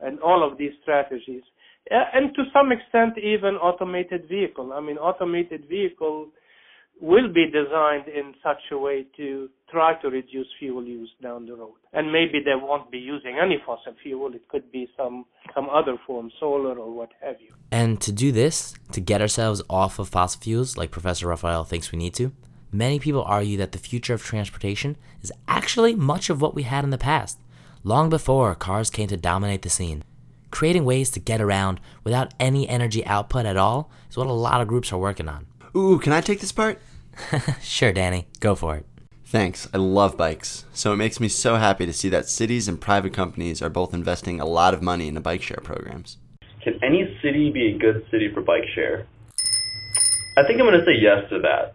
and 0.00 0.20
all 0.20 0.46
of 0.46 0.58
these 0.58 0.72
strategies, 0.82 1.42
and 1.90 2.34
to 2.34 2.42
some 2.52 2.70
extent 2.70 3.16
even 3.16 3.54
automated 3.56 4.28
vehicle. 4.28 4.74
I 4.74 4.80
mean, 4.80 4.98
automated 4.98 5.68
vehicle 5.70 6.28
will 7.00 7.32
be 7.32 7.46
designed 7.46 8.08
in 8.08 8.34
such 8.42 8.62
a 8.72 8.78
way 8.78 9.06
to 9.16 9.48
try 9.70 9.94
to 10.00 10.08
reduce 10.08 10.46
fuel 10.58 10.84
use 10.84 11.10
down 11.22 11.46
the 11.46 11.54
road. 11.54 11.74
And 11.92 12.10
maybe 12.10 12.40
they 12.44 12.54
won't 12.54 12.90
be 12.90 12.98
using 12.98 13.38
any 13.42 13.60
fossil 13.64 13.94
fuel. 14.02 14.34
It 14.34 14.48
could 14.48 14.70
be 14.72 14.88
some 14.96 15.26
some 15.54 15.68
other 15.68 15.96
form, 16.06 16.30
solar 16.40 16.78
or 16.78 16.90
what 16.92 17.10
have 17.22 17.36
you. 17.40 17.54
And 17.70 18.00
to 18.00 18.12
do 18.12 18.32
this, 18.32 18.74
to 18.92 19.00
get 19.00 19.20
ourselves 19.20 19.62
off 19.68 19.98
of 19.98 20.08
fossil 20.08 20.40
fuels, 20.40 20.76
like 20.76 20.90
Professor 20.90 21.26
Rouphail 21.26 21.66
thinks 21.66 21.92
we 21.92 21.98
need 21.98 22.14
to, 22.14 22.32
many 22.72 22.98
people 22.98 23.22
argue 23.22 23.56
that 23.58 23.72
the 23.72 23.78
future 23.78 24.14
of 24.14 24.22
transportation 24.22 24.96
is 25.22 25.32
actually 25.48 25.94
much 25.94 26.30
of 26.30 26.40
what 26.40 26.54
we 26.54 26.62
had 26.62 26.84
in 26.84 26.90
the 26.90 26.98
past, 26.98 27.38
long 27.84 28.10
before 28.10 28.54
cars 28.54 28.90
came 28.90 29.08
to 29.08 29.16
dominate 29.16 29.62
the 29.62 29.70
scene. 29.70 30.02
Creating 30.50 30.84
ways 30.84 31.10
to 31.10 31.20
get 31.20 31.40
around 31.40 31.80
without 32.04 32.32
any 32.40 32.68
energy 32.68 33.04
output 33.06 33.46
at 33.46 33.56
all 33.56 33.90
is 34.08 34.16
what 34.16 34.26
a 34.26 34.32
lot 34.32 34.60
of 34.60 34.68
groups 34.68 34.92
are 34.92 34.98
working 34.98 35.28
on. 35.28 35.46
Ooh, 35.76 35.98
can 35.98 36.12
I 36.12 36.20
take 36.22 36.40
this 36.40 36.52
part? 36.52 36.80
sure, 37.62 37.92
Danny. 37.92 38.26
Go 38.40 38.54
for 38.54 38.76
it. 38.76 38.86
Thanks. 39.24 39.68
I 39.74 39.78
love 39.78 40.16
bikes. 40.16 40.64
So 40.72 40.92
it 40.92 40.96
makes 40.96 41.18
me 41.18 41.28
so 41.28 41.56
happy 41.56 41.84
to 41.84 41.92
see 41.92 42.08
that 42.10 42.28
cities 42.28 42.68
and 42.68 42.80
private 42.80 43.12
companies 43.12 43.60
are 43.60 43.68
both 43.68 43.92
investing 43.92 44.40
a 44.40 44.46
lot 44.46 44.72
of 44.72 44.82
money 44.82 45.08
into 45.08 45.20
bike 45.20 45.42
share 45.42 45.60
programs. 45.62 46.18
Can 46.62 46.78
any 46.82 47.18
city 47.22 47.50
be 47.50 47.74
a 47.74 47.78
good 47.78 48.06
city 48.10 48.30
for 48.32 48.40
bike 48.40 48.64
share? 48.74 49.06
I 50.38 50.42
think 50.46 50.60
I'm 50.60 50.66
going 50.66 50.78
to 50.78 50.84
say 50.86 50.96
yes 51.00 51.28
to 51.30 51.40
that 51.40 51.74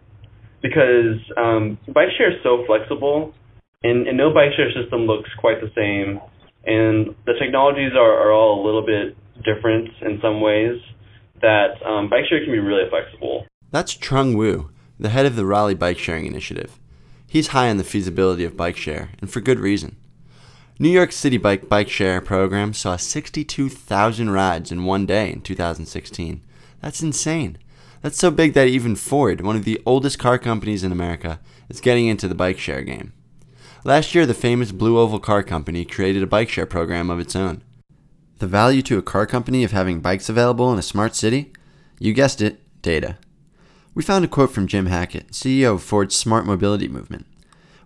because 0.62 1.20
um, 1.36 1.78
bike 1.88 2.10
share 2.16 2.32
is 2.32 2.42
so 2.42 2.64
flexible 2.66 3.34
and, 3.82 4.06
and 4.06 4.16
no 4.16 4.32
bike 4.32 4.52
share 4.56 4.72
system 4.72 5.02
looks 5.02 5.28
quite 5.38 5.60
the 5.60 5.70
same 5.74 6.20
and 6.64 7.14
the 7.26 7.34
technologies 7.38 7.92
are, 7.94 8.12
are 8.12 8.32
all 8.32 8.62
a 8.62 8.64
little 8.64 8.86
bit 8.86 9.16
different 9.44 9.90
in 10.00 10.20
some 10.22 10.40
ways. 10.40 10.80
That 11.40 11.82
um, 11.84 12.08
bike 12.08 12.24
share 12.28 12.42
can 12.42 12.52
be 12.52 12.60
really 12.60 12.88
flexible. 12.88 13.46
That's 13.72 13.96
Trung 13.96 14.36
Wu, 14.36 14.70
the 15.02 15.08
head 15.08 15.26
of 15.26 15.34
the 15.34 15.44
Raleigh 15.44 15.74
Bike 15.74 15.98
Sharing 15.98 16.26
Initiative. 16.26 16.78
He's 17.26 17.48
high 17.48 17.68
on 17.68 17.76
the 17.76 17.82
feasibility 17.82 18.44
of 18.44 18.56
bike 18.56 18.76
share, 18.76 19.10
and 19.20 19.28
for 19.28 19.40
good 19.40 19.58
reason. 19.58 19.96
New 20.78 20.88
York 20.88 21.10
City 21.10 21.38
Bike 21.38 21.68
Bike 21.68 21.88
Share 21.88 22.20
program 22.20 22.72
saw 22.72 22.96
62,000 22.96 24.30
rides 24.30 24.70
in 24.70 24.84
one 24.84 25.04
day 25.04 25.32
in 25.32 25.40
2016. 25.40 26.40
That's 26.80 27.02
insane. 27.02 27.58
That's 28.00 28.16
so 28.16 28.30
big 28.30 28.54
that 28.54 28.68
even 28.68 28.94
Ford, 28.94 29.40
one 29.40 29.56
of 29.56 29.64
the 29.64 29.82
oldest 29.84 30.20
car 30.20 30.38
companies 30.38 30.84
in 30.84 30.92
America, 30.92 31.40
is 31.68 31.80
getting 31.80 32.06
into 32.06 32.28
the 32.28 32.34
bike 32.34 32.58
share 32.58 32.82
game. 32.82 33.12
Last 33.84 34.14
year, 34.14 34.24
the 34.24 34.34
famous 34.34 34.70
Blue 34.70 34.98
Oval 35.00 35.18
Car 35.18 35.42
Company 35.42 35.84
created 35.84 36.22
a 36.22 36.28
bike 36.28 36.48
share 36.48 36.66
program 36.66 37.10
of 37.10 37.18
its 37.18 37.34
own. 37.34 37.64
The 38.38 38.46
value 38.46 38.82
to 38.82 38.98
a 38.98 39.02
car 39.02 39.26
company 39.26 39.64
of 39.64 39.72
having 39.72 40.00
bikes 40.00 40.28
available 40.28 40.72
in 40.72 40.78
a 40.78 40.82
smart 40.82 41.16
city? 41.16 41.52
You 41.98 42.12
guessed 42.12 42.40
it, 42.40 42.60
data. 42.82 43.18
We 43.94 44.02
found 44.02 44.24
a 44.24 44.28
quote 44.28 44.50
from 44.50 44.68
Jim 44.68 44.86
Hackett, 44.86 45.32
CEO 45.32 45.74
of 45.74 45.82
Ford's 45.82 46.16
Smart 46.16 46.46
Mobility 46.46 46.88
Movement. 46.88 47.26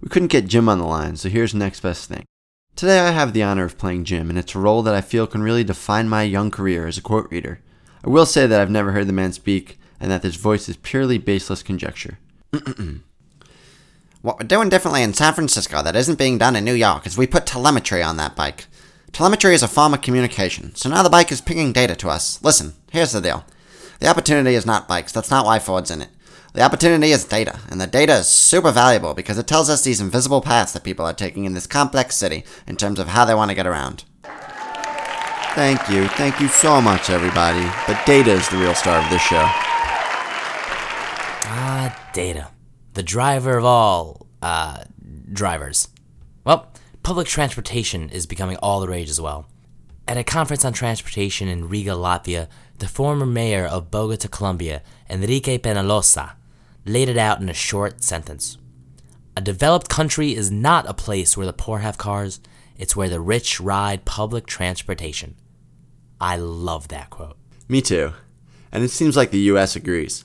We 0.00 0.08
couldn't 0.08 0.28
get 0.28 0.46
Jim 0.46 0.68
on 0.68 0.78
the 0.78 0.84
line, 0.84 1.16
so 1.16 1.28
here's 1.28 1.52
next 1.52 1.80
best 1.80 2.08
thing. 2.08 2.25
Today 2.76 3.00
I 3.00 3.10
have 3.10 3.32
the 3.32 3.42
honor 3.42 3.64
of 3.64 3.76
playing 3.76 4.04
Jim, 4.04 4.30
and 4.30 4.38
it's 4.38 4.54
a 4.54 4.60
role 4.60 4.82
that 4.82 4.94
I 4.94 5.00
feel 5.00 5.26
can 5.26 5.42
really 5.42 5.64
define 5.64 6.08
my 6.08 6.22
young 6.22 6.52
career 6.52 6.86
as 6.86 6.96
a 6.96 7.02
quote 7.02 7.28
reader. 7.28 7.60
I 8.04 8.10
will 8.10 8.26
say 8.26 8.46
that 8.46 8.60
I've 8.60 8.70
never 8.70 8.92
heard 8.92 9.08
the 9.08 9.12
man 9.12 9.32
speak, 9.32 9.80
and 9.98 10.08
that 10.12 10.22
this 10.22 10.36
voice 10.36 10.68
is 10.68 10.76
purely 10.76 11.18
baseless 11.18 11.64
conjecture. 11.64 12.18
what 14.22 14.38
we're 14.38 14.46
doing 14.46 14.68
differently 14.68 15.02
in 15.02 15.12
San 15.12 15.34
Francisco 15.34 15.82
that 15.82 15.96
isn't 15.96 16.20
being 16.20 16.38
done 16.38 16.54
in 16.54 16.64
New 16.64 16.75
York 16.75 17.04
is 17.06 17.18
we 17.18 17.26
put 17.26 17.46
telemetry 17.46 18.00
on 18.00 18.16
that 18.18 18.36
bike. 18.36 18.66
Telemetry 19.10 19.54
is 19.54 19.62
a 19.64 19.68
form 19.68 19.92
of 19.92 20.02
communication, 20.02 20.72
so 20.76 20.88
now 20.88 21.02
the 21.02 21.10
bike 21.10 21.32
is 21.32 21.40
pinging 21.40 21.72
data 21.72 21.96
to 21.96 22.08
us. 22.08 22.40
Listen, 22.44 22.75
here's 22.92 23.10
the 23.10 23.20
deal. 23.20 23.44
The 24.00 24.08
opportunity 24.08 24.54
is 24.54 24.66
not 24.66 24.88
bikes, 24.88 25.12
that's 25.12 25.30
not 25.30 25.46
why 25.46 25.58
Ford's 25.58 25.90
in 25.90 26.02
it. 26.02 26.08
The 26.52 26.62
opportunity 26.62 27.12
is 27.12 27.24
data, 27.24 27.60
and 27.68 27.80
the 27.80 27.86
data 27.86 28.14
is 28.14 28.28
super 28.28 28.72
valuable 28.72 29.12
because 29.12 29.36
it 29.36 29.46
tells 29.46 29.68
us 29.68 29.84
these 29.84 30.00
invisible 30.00 30.40
paths 30.40 30.72
that 30.72 30.84
people 30.84 31.04
are 31.04 31.12
taking 31.12 31.44
in 31.44 31.52
this 31.52 31.66
complex 31.66 32.16
city 32.16 32.44
in 32.66 32.76
terms 32.76 32.98
of 32.98 33.08
how 33.08 33.26
they 33.26 33.34
want 33.34 33.50
to 33.50 33.54
get 33.54 33.66
around. 33.66 34.04
Thank 35.54 35.88
you. 35.88 36.08
Thank 36.08 36.40
you 36.40 36.48
so 36.48 36.80
much, 36.80 37.08
everybody. 37.10 37.66
But 37.86 38.04
data 38.06 38.30
is 38.30 38.48
the 38.48 38.58
real 38.58 38.74
star 38.74 39.02
of 39.02 39.10
this 39.10 39.22
show. 39.22 39.44
Ah, 41.44 42.10
data. 42.12 42.48
The 42.94 43.02
driver 43.02 43.58
of 43.58 43.64
all, 43.64 44.26
uh, 44.42 44.84
drivers. 45.32 45.88
Well, 46.44 46.72
public 47.02 47.26
transportation 47.26 48.08
is 48.10 48.26
becoming 48.26 48.56
all 48.58 48.80
the 48.80 48.88
rage 48.88 49.10
as 49.10 49.20
well. 49.20 49.46
At 50.08 50.16
a 50.16 50.24
conference 50.24 50.64
on 50.64 50.72
transportation 50.72 51.48
in 51.48 51.68
Riga, 51.68 51.90
Latvia, 51.90 52.48
the 52.78 52.88
former 52.88 53.26
mayor 53.26 53.64
of 53.64 53.90
Bogota, 53.90 54.28
Colombia, 54.28 54.83
Enrique 55.09 55.59
Peñalosa, 55.59 56.33
laid 56.85 57.09
it 57.09 57.16
out 57.18 57.40
in 57.40 57.49
a 57.49 57.54
short 57.54 58.02
sentence. 58.02 58.59
A 59.37 59.40
developed 59.40 59.88
country 59.88 60.35
is 60.35 60.50
not 60.50 60.88
a 60.88 60.95
place 60.95 61.37
where 61.37 61.47
the 61.47 61.52
poor 61.52 61.78
have 61.78 61.99
cars, 61.99 62.40
it's 62.78 62.97
where 62.97 63.09
the 63.09 63.21
rich 63.21 63.61
ride 63.61 64.04
public 64.04 64.47
transportation. 64.47 65.35
I 66.21 66.37
love 66.37 66.88
that 66.88 67.11
quote. 67.11 67.37
Me 67.68 67.80
too. 67.83 68.12
And 68.73 68.83
it 68.85 68.90
seems 68.90 69.16
like 69.16 69.30
the 69.30 69.50
US 69.50 69.76
agrees. 69.76 70.25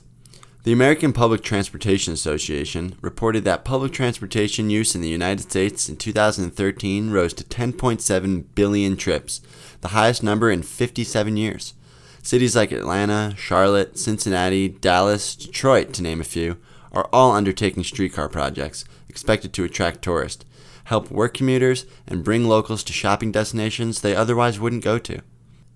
The 0.64 0.72
American 0.72 1.12
Public 1.12 1.42
Transportation 1.42 2.12
Association 2.12 2.94
reported 3.00 3.44
that 3.44 3.64
public 3.64 3.92
transportation 3.92 4.70
use 4.70 4.94
in 4.94 5.00
the 5.00 5.08
United 5.08 5.42
States 5.42 5.88
in 5.88 5.96
2013 5.96 7.10
rose 7.10 7.34
to 7.34 7.42
10.7 7.42 8.44
billion 8.54 8.96
trips, 8.96 9.40
the 9.80 9.88
highest 9.88 10.22
number 10.22 10.52
in 10.52 10.62
57 10.62 11.36
years. 11.36 11.74
Cities 12.24 12.54
like 12.54 12.70
Atlanta, 12.70 13.34
Charlotte, 13.36 13.98
Cincinnati, 13.98 14.68
Dallas, 14.68 15.34
Detroit, 15.34 15.92
to 15.94 16.02
name 16.02 16.20
a 16.20 16.24
few, 16.24 16.56
are 16.92 17.08
all 17.12 17.32
undertaking 17.32 17.82
streetcar 17.82 18.28
projects 18.28 18.84
expected 19.08 19.52
to 19.52 19.64
attract 19.64 20.02
tourists, 20.02 20.44
help 20.84 21.10
work 21.10 21.34
commuters, 21.34 21.84
and 22.06 22.22
bring 22.22 22.46
locals 22.46 22.84
to 22.84 22.92
shopping 22.92 23.32
destinations 23.32 24.00
they 24.00 24.14
otherwise 24.14 24.60
wouldn't 24.60 24.84
go 24.84 25.00
to. 25.00 25.20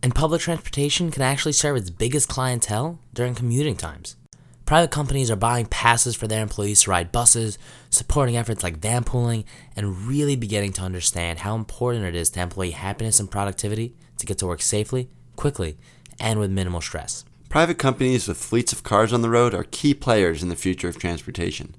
And 0.05 0.15
public 0.15 0.41
transportation 0.41 1.11
can 1.11 1.23
actually 1.23 1.53
serve 1.53 1.77
its 1.77 1.91
biggest 1.91 2.29
clientele 2.29 3.01
during 3.13 3.35
commuting 3.35 3.75
times. 3.75 4.15
Private 4.67 4.93
companies 4.93 5.33
are 5.33 5.37
buying 5.37 5.67
passes 5.67 6.15
for 6.15 6.29
their 6.29 6.43
employees 6.43 6.83
to 6.83 6.91
ride 6.91 7.11
buses, 7.11 7.59
supporting 7.91 8.37
efforts 8.37 8.63
like 8.63 8.79
van 8.79 9.03
pooling, 9.03 9.45
and 9.75 10.07
really 10.07 10.37
beginning 10.37 10.73
to 10.75 10.83
understand 10.83 11.41
how 11.41 11.57
important 11.57 12.05
it 12.05 12.15
is 12.15 12.31
to 12.31 12.41
employee 12.41 12.71
happiness 12.71 13.19
and 13.19 13.31
productivity 13.31 13.97
to 14.19 14.27
get 14.27 14.39
to 14.39 14.47
work 14.47 14.63
safely, 14.63 15.09
quickly, 15.35 15.77
and 16.21 16.39
with 16.39 16.51
minimal 16.51 16.81
stress. 16.81 17.25
Private 17.49 17.79
companies 17.79 18.29
with 18.29 18.37
fleets 18.37 18.73
of 18.73 18.83
cars 18.83 19.13
on 19.13 19.23
the 19.23 19.31
road 19.31 19.55
are 19.55 19.65
key 19.65 19.95
players 19.95 20.43
in 20.43 20.49
the 20.49 20.57
future 20.57 20.89
of 20.89 20.99
transportation. 20.99 21.75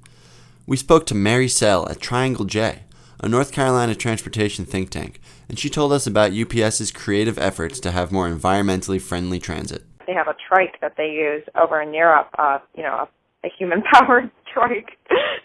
We 0.66 0.78
spoke 0.78 1.06
to 1.08 1.16
Mary 1.16 1.48
Sell 1.48 1.88
at 1.90 2.02
Triangle 2.02 2.46
J, 2.46 2.84
a 3.20 3.28
North 3.28 3.52
Carolina 3.52 3.96
transportation 3.96 4.66
think 4.66 4.90
tank, 4.90 5.20
and 5.50 5.58
she 5.58 5.70
told 5.70 5.92
us 5.92 6.08
about 6.08 6.34
UPS's 6.34 6.92
creative 6.92 7.38
efforts 7.38 7.80
to 7.82 7.92
have 7.92 8.12
more 8.12 8.30
environmentally 8.30 9.02
friendly 9.02 9.40
transit 9.40 9.84
they 10.08 10.14
have 10.14 10.28
a 10.28 10.36
trike 10.48 10.80
that 10.82 10.94
they 10.98 11.10
use 11.10 11.44
over 11.56 11.80
in 11.82 11.94
Europe, 11.94 12.30
uh, 12.40 12.60
you 12.76 12.82
know, 12.82 13.06
a, 13.44 13.48
a 13.48 13.52
human 13.60 13.84
powered 13.94 14.32
trike 14.52 14.98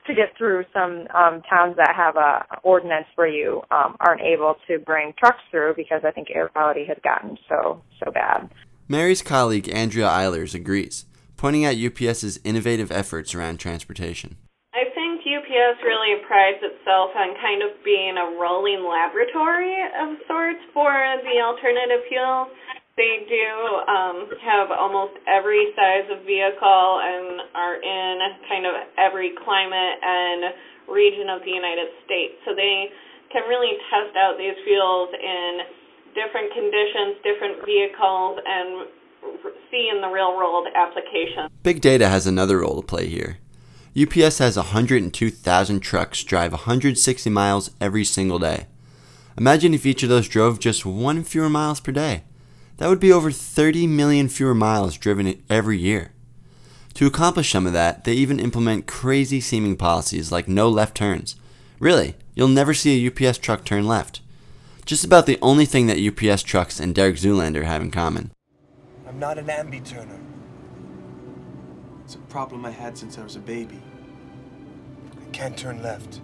to 0.07 0.15
get 0.15 0.37
through 0.39 0.65
some 0.73 1.07
um, 1.15 1.43
towns 1.51 1.77
that 1.77 1.93
have 1.95 2.17
a 2.17 2.47
ordinance 2.63 3.07
where 3.17 3.29
you 3.29 3.61
um, 3.71 3.97
aren't 4.01 4.23
able 4.23 4.55
to 4.69 4.79
bring 4.79 5.13
trucks 5.19 5.43
through 5.51 5.75
because 5.77 6.03
I 6.05 6.13
think 6.13 6.29
air 6.35 6.49
quality 6.49 6.87
has 6.87 6.97
gotten 7.05 7.37
so 7.49 7.83
so 8.03 8.11
bad. 8.11 8.49
Mary's 8.89 9.23
colleague 9.23 9.71
Andrea 9.71 10.09
Eilers 10.09 10.55
agrees, 10.55 11.07
pointing 11.37 11.65
out 11.65 11.79
UPS's 11.79 12.41
innovative 12.43 12.91
efforts 12.91 13.35
around 13.35 13.59
transportation. 13.59 14.37
I 14.75 14.91
think 14.91 15.23
UPS 15.23 15.79
really 15.87 16.19
prides 16.27 16.59
itself 16.59 17.15
on 17.15 17.39
kind 17.39 17.63
of 17.63 17.79
being 17.85 18.19
a 18.19 18.35
rolling 18.41 18.83
laboratory 18.83 19.77
of 19.87 20.19
sorts 20.27 20.59
for 20.75 20.91
the 21.23 21.37
alternative 21.39 22.03
fuels. 22.11 22.51
They 22.99 23.25
do 23.25 23.49
um, 23.87 24.29
have 24.43 24.75
almost 24.75 25.17
every 25.31 25.73
size 25.79 26.11
of 26.11 26.27
vehicle 26.27 27.01
and 27.01 27.41
are 27.55 27.79
in 27.81 28.15
kind 28.51 28.67
of 28.67 28.75
every 28.99 29.33
climate 29.47 29.97
and 30.03 30.53
region 30.91 31.31
of 31.31 31.41
the 31.47 31.55
United 31.55 31.89
States. 32.05 32.37
So 32.45 32.53
they 32.53 32.91
can 33.31 33.49
really 33.49 33.79
test 33.89 34.13
out 34.19 34.37
these 34.37 34.59
fuels 34.67 35.09
in 35.15 35.82
different 36.15 36.53
conditions, 36.53 37.17
different 37.23 37.65
vehicles, 37.65 38.39
and 38.47 38.89
see 39.71 39.91
in 39.93 40.01
the 40.01 40.09
real 40.09 40.37
world 40.37 40.67
application. 40.75 41.49
Big 41.63 41.81
data 41.81 42.09
has 42.09 42.27
another 42.27 42.61
role 42.61 42.81
to 42.81 42.87
play 42.87 43.07
here. 43.07 43.39
UPS 44.01 44.39
has 44.39 44.57
102,000 44.57 45.81
trucks 45.81 46.25
drive 46.25 46.53
160 46.53 47.31
miles 47.31 47.71
every 47.81 48.05
single 48.05 48.39
day. 48.39 48.67
Imagine 49.37 49.75
if 49.75 49.87
each 49.87 50.03
of 50.03 50.09
those 50.09 50.29
drove 50.29 50.59
just 50.59 50.87
one 50.87 51.25
fewer 51.25 51.51
miles 51.51 51.81
per 51.81 51.93
day. 51.93 52.25
That 52.79 52.89
would 52.89 53.01
be 53.01 53.13
over 53.13 53.31
30 53.31 53.87
million 53.87 54.29
fewer 54.29 54.55
miles 54.55 54.97
driven 54.97 55.43
every 55.49 55.79
year. 55.79 56.13
To 56.95 57.07
accomplish 57.07 57.51
some 57.51 57.67
of 57.67 57.73
that, 57.75 58.05
they 58.05 58.15
even 58.15 58.41
implement 58.41 58.87
crazy 58.87 59.41
seeming 59.41 59.77
policies 59.77 60.33
like 60.33 60.49
no 60.49 60.69
left 60.69 60.97
turns. 60.97 61.37
Really, 61.79 62.15
you'll 62.35 62.49
never 62.49 62.75
see 62.75 63.07
a 63.07 63.11
UPS 63.11 63.39
truck 63.39 63.65
turn 63.65 63.87
left. 63.87 64.22
Just 64.85 65.05
about 65.05 65.27
the 65.27 65.39
only 65.41 65.65
thing 65.65 65.87
that 65.87 65.99
UPS 65.99 66.43
trucks 66.43 66.81
and 66.81 66.95
Derek 66.95 67.17
Zoolander 67.17 67.65
have 67.65 67.83
in 67.83 67.91
common. 67.91 68.33
I'm 69.07 69.19
not 69.19 69.39
an 69.39 69.47
ambi-turner. 69.47 70.21
It's 72.05 72.17
a 72.17 72.19
problem 72.19 72.67
I 72.67 72.71
had 72.71 72.99
since 72.99 73.17
I 73.17 73.23
was 73.23 73.37
a 73.37 73.41
baby. 73.41 73.81
I 75.21 75.31
can't 75.31 75.57
turn 75.57 75.83
left. 75.83 76.21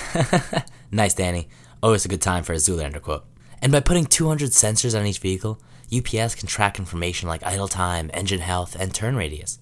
nice, 0.90 1.14
Danny. 1.14 1.48
Always 1.82 2.04
a 2.04 2.08
good 2.08 2.22
time 2.22 2.42
for 2.42 2.52
a 2.52 2.56
Zoolander 2.56 3.02
quote. 3.02 3.24
And 3.60 3.70
by 3.70 3.80
putting 3.80 4.06
200 4.06 4.50
sensors 4.50 4.98
on 4.98 5.06
each 5.06 5.18
vehicle, 5.18 5.60
UPS 5.94 6.34
can 6.34 6.48
track 6.48 6.78
information 6.78 7.28
like 7.28 7.44
idle 7.44 7.68
time, 7.68 8.10
engine 8.14 8.40
health, 8.40 8.76
and 8.80 8.94
turn 8.94 9.14
radius, 9.14 9.58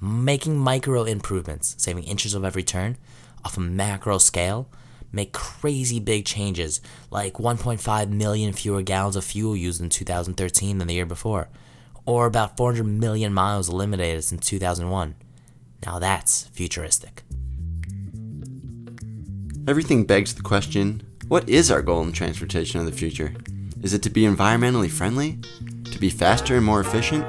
making 0.00 0.58
micro 0.58 1.04
improvements, 1.04 1.74
saving 1.78 2.04
inches 2.04 2.34
of 2.34 2.44
every 2.44 2.62
turn, 2.62 2.96
off 3.44 3.56
a 3.56 3.60
macro 3.60 4.18
scale, 4.18 4.68
make 5.12 5.32
crazy 5.32 6.00
big 6.00 6.24
changes 6.24 6.80
like 7.10 7.34
1.5 7.34 8.10
million 8.10 8.52
fewer 8.52 8.82
gallons 8.82 9.16
of 9.16 9.24
fuel 9.24 9.56
used 9.56 9.80
in 9.80 9.88
2013 9.88 10.78
than 10.78 10.88
the 10.88 10.94
year 10.94 11.06
before, 11.06 11.48
or 12.04 12.26
about 12.26 12.56
400 12.56 12.84
million 12.84 13.32
miles 13.32 13.68
eliminated 13.68 14.24
since 14.24 14.46
2001. 14.46 15.14
Now 15.84 15.98
that's 15.98 16.44
futuristic. 16.48 17.22
Everything 19.68 20.04
begs 20.04 20.34
the 20.34 20.42
question 20.42 21.02
what 21.28 21.48
is 21.48 21.72
our 21.72 21.82
goal 21.82 22.02
in 22.04 22.12
transportation 22.12 22.78
of 22.78 22.86
the 22.86 22.92
future? 22.92 23.34
Is 23.82 23.94
it 23.94 24.02
to 24.04 24.10
be 24.10 24.22
environmentally 24.22 24.88
friendly? 24.88 25.40
To 25.90 25.98
be 25.98 26.08
faster 26.08 26.56
and 26.56 26.64
more 26.64 26.80
efficient? 26.80 27.24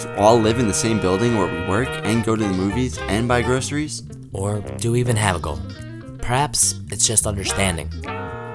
To 0.00 0.16
all 0.18 0.38
live 0.38 0.58
in 0.58 0.68
the 0.68 0.74
same 0.74 1.00
building 1.00 1.36
where 1.36 1.46
we 1.46 1.66
work 1.66 1.88
and 2.04 2.22
go 2.24 2.36
to 2.36 2.44
the 2.44 2.52
movies 2.52 2.98
and 2.98 3.26
buy 3.26 3.40
groceries? 3.40 4.02
Or 4.34 4.60
do 4.60 4.92
we 4.92 5.00
even 5.00 5.16
have 5.16 5.36
a 5.36 5.38
goal? 5.38 5.58
Perhaps 6.20 6.80
it's 6.90 7.06
just 7.06 7.26
understanding. 7.26 7.88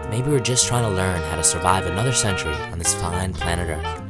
maybe 0.09 0.29
we're 0.29 0.39
just 0.39 0.67
trying 0.67 0.83
to 0.83 0.89
learn 0.89 1.21
how 1.23 1.35
to 1.35 1.43
survive 1.43 1.85
another 1.85 2.13
century 2.13 2.53
on 2.53 2.77
this 2.77 2.93
fine 2.95 3.33
planet 3.33 3.69
Earth. 3.69 4.03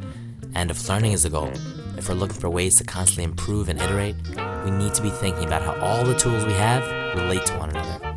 And 0.54 0.70
if 0.70 0.88
learning 0.88 1.12
is 1.12 1.22
the 1.22 1.30
goal, 1.30 1.50
if 1.96 2.08
we're 2.08 2.14
looking 2.14 2.38
for 2.38 2.50
ways 2.50 2.76
to 2.78 2.84
constantly 2.84 3.24
improve 3.24 3.68
and 3.68 3.80
iterate, 3.80 4.16
we 4.64 4.70
need 4.70 4.94
to 4.94 5.02
be 5.02 5.10
thinking 5.10 5.44
about 5.44 5.62
how 5.62 5.74
all 5.80 6.04
the 6.04 6.14
tools 6.14 6.44
we 6.44 6.52
have 6.52 6.82
relate 7.16 7.46
to 7.46 7.58
one 7.58 7.70
another. 7.70 8.16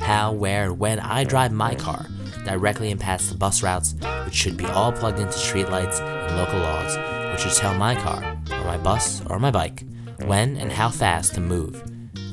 How, 0.00 0.32
where, 0.32 0.64
and 0.64 0.78
when 0.78 0.98
I 1.00 1.24
drive 1.24 1.52
my 1.52 1.74
car 1.74 2.06
directly 2.44 2.90
impacts 2.90 3.28
the 3.28 3.36
bus 3.36 3.62
routes, 3.62 3.94
which 4.24 4.34
should 4.34 4.56
be 4.56 4.66
all 4.66 4.92
plugged 4.92 5.20
into 5.20 5.32
streetlights 5.32 6.00
and 6.00 6.36
local 6.36 6.58
laws, 6.58 6.96
which 7.32 7.42
should 7.42 7.60
tell 7.60 7.74
my 7.74 7.94
car, 7.94 8.38
or 8.50 8.64
my 8.64 8.78
bus, 8.78 9.24
or 9.26 9.38
my 9.38 9.50
bike 9.50 9.84
when 10.24 10.56
and 10.56 10.72
how 10.72 10.88
fast 10.88 11.34
to 11.34 11.40
move, 11.40 11.82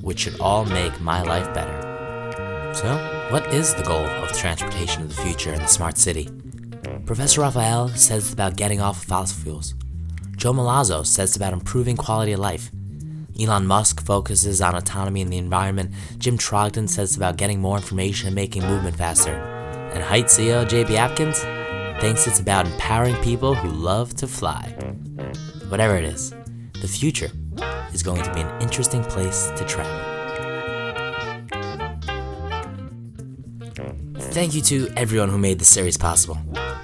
which 0.01 0.19
should 0.19 0.39
all 0.39 0.65
make 0.65 0.99
my 0.99 1.21
life 1.21 1.53
better. 1.53 1.86
So, 2.77 2.95
what 3.31 3.51
is 3.51 3.73
the 3.73 3.81
goal 3.81 4.05
of 4.05 4.31
transportation 4.33 5.01
of 5.01 5.09
the 5.09 5.19
future 5.23 5.51
in 5.51 5.59
the 5.61 5.67
smart 5.67 5.97
city? 5.97 6.29
Professor 7.07 7.41
Rouphail 7.41 7.97
says 7.97 8.25
it's 8.25 8.33
about 8.33 8.55
getting 8.55 8.79
off 8.79 8.99
of 8.99 9.05
fossil 9.05 9.41
fuels. 9.41 9.73
Joe 10.35 10.53
Malazzo 10.53 11.03
says 11.03 11.29
it's 11.29 11.35
about 11.35 11.53
improving 11.53 11.97
quality 11.97 12.33
of 12.33 12.39
life. 12.39 12.69
Elon 13.41 13.65
Musk 13.65 14.05
focuses 14.05 14.61
on 14.61 14.75
autonomy 14.75 15.21
in 15.21 15.31
the 15.31 15.39
environment. 15.39 15.91
Jim 16.19 16.37
Trogdon 16.37 16.87
says 16.87 17.09
it's 17.09 17.17
about 17.17 17.37
getting 17.37 17.59
more 17.59 17.77
information 17.77 18.27
and 18.27 18.35
making 18.35 18.61
movement 18.61 18.95
faster. 18.95 19.33
And 19.33 20.03
Height 20.03 20.25
CEO 20.25 20.63
JB 20.63 20.91
Atkins 20.91 21.39
thinks 21.99 22.27
it's 22.27 22.39
about 22.39 22.67
empowering 22.67 23.15
people 23.23 23.55
who 23.55 23.69
love 23.69 24.15
to 24.17 24.27
fly. 24.27 24.71
Whatever 25.69 25.97
it 25.97 26.05
is, 26.05 26.29
the 26.79 26.87
future 26.87 27.31
is 27.91 28.03
going 28.03 28.21
to 28.21 28.31
be 28.35 28.41
an 28.41 28.61
interesting 28.61 29.03
place 29.03 29.49
to 29.55 29.65
travel. 29.65 30.16
Thank 34.19 34.55
you 34.55 34.61
to 34.63 34.89
everyone 34.97 35.29
who 35.29 35.37
made 35.37 35.59
this 35.59 35.69
series 35.69 35.97
possible. 35.97 36.37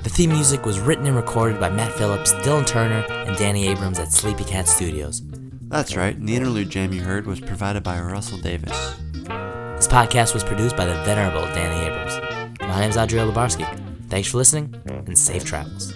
The 0.03 0.09
theme 0.09 0.31
music 0.31 0.65
was 0.65 0.79
written 0.79 1.07
and 1.07 1.15
recorded 1.15 1.59
by 1.59 1.69
Matt 1.69 1.93
Phillips, 1.93 2.33
Dylan 2.35 2.67
Turner, 2.67 3.05
and 3.09 3.37
Danny 3.37 3.67
Abrams 3.67 3.99
at 3.99 4.11
Sleepy 4.11 4.43
Cat 4.43 4.67
Studios. 4.67 5.21
That's 5.67 5.95
right, 5.95 6.15
and 6.15 6.27
the 6.27 6.35
interlude 6.35 6.69
jam 6.69 6.93
you 6.93 7.01
heard 7.01 7.25
was 7.25 7.39
provided 7.39 7.83
by 7.83 7.99
Russell 7.99 8.37
Davis. 8.37 8.95
This 9.13 9.87
podcast 9.87 10.33
was 10.33 10.43
produced 10.43 10.77
by 10.77 10.85
the 10.85 10.93
venerable 11.03 11.45
Danny 11.47 11.85
Abrams. 11.85 12.59
My 12.61 12.81
name 12.81 12.89
is 12.89 12.97
Adriel 12.97 13.31
Labarsky. 13.31 13.67
Thanks 14.09 14.29
for 14.29 14.37
listening, 14.37 14.75
and 14.85 15.17
safe 15.17 15.43
travels. 15.43 15.93